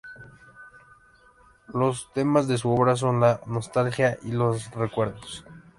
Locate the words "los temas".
1.67-2.47